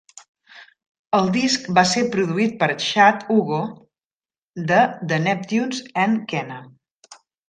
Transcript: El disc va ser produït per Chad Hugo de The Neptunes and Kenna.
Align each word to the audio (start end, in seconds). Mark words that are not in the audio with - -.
El 1.17 1.27
disc 1.33 1.65
va 1.79 1.83
ser 1.89 2.01
produït 2.15 2.55
per 2.63 2.69
Chad 2.83 3.25
Hugo 3.35 3.59
de 4.71 4.79
The 5.13 5.21
Neptunes 5.27 5.83
and 6.05 6.17
Kenna. 6.33 6.59